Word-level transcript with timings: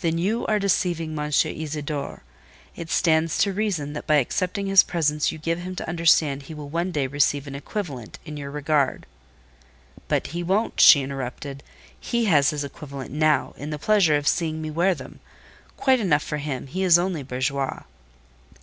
"Then 0.00 0.16
you 0.16 0.46
are 0.46 0.58
deceiving 0.58 1.18
M. 1.18 1.24
Isidore. 1.30 2.22
It 2.76 2.88
stands 2.88 3.36
to 3.42 3.52
reason 3.52 3.92
that 3.92 4.06
by 4.06 4.14
accepting 4.14 4.68
his 4.68 4.82
presents 4.82 5.30
you 5.30 5.36
give 5.38 5.58
him 5.58 5.76
to 5.76 5.86
understand 5.86 6.44
he 6.44 6.54
will 6.54 6.70
one 6.70 6.92
day 6.92 7.06
receive 7.06 7.46
an 7.46 7.54
equivalent, 7.54 8.18
in 8.24 8.38
your 8.38 8.50
regard…" 8.50 9.04
"But 10.08 10.28
he 10.28 10.42
won't," 10.42 10.80
she 10.80 11.02
interrupted: 11.02 11.62
"he 12.00 12.24
has 12.24 12.48
his 12.48 12.64
equivalent 12.64 13.10
now, 13.10 13.52
in 13.58 13.68
the 13.68 13.78
pleasure 13.78 14.16
of 14.16 14.26
seeing 14.26 14.62
me 14.62 14.70
wear 14.70 14.94
them—quite 14.94 16.00
enough 16.00 16.22
for 16.24 16.38
him: 16.38 16.66
he 16.66 16.82
is 16.82 16.98
only 16.98 17.22
bourgeois." 17.22 17.82